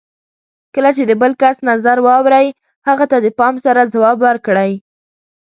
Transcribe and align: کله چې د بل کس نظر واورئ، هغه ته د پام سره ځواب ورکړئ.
کله 0.75 0.89
چې 0.97 1.03
د 1.09 1.11
بل 1.21 1.31
کس 1.41 1.57
نظر 1.69 1.97
واورئ، 2.05 2.47
هغه 2.87 3.05
ته 3.11 3.17
د 3.21 3.27
پام 3.39 3.55
سره 3.65 3.81
ځواب 3.93 4.17
ورکړئ. 4.27 4.71